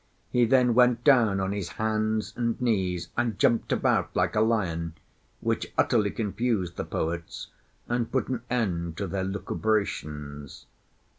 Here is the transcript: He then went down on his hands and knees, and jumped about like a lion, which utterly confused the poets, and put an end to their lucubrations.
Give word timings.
He 0.31 0.45
then 0.45 0.73
went 0.73 1.03
down 1.03 1.39
on 1.39 1.51
his 1.51 1.73
hands 1.73 2.33
and 2.35 2.59
knees, 2.59 3.09
and 3.15 3.37
jumped 3.37 3.71
about 3.71 4.15
like 4.15 4.35
a 4.35 4.41
lion, 4.41 4.95
which 5.41 5.71
utterly 5.77 6.09
confused 6.09 6.75
the 6.75 6.83
poets, 6.85 7.49
and 7.87 8.11
put 8.11 8.27
an 8.27 8.41
end 8.49 8.97
to 8.97 9.05
their 9.05 9.23
lucubrations. 9.23 10.65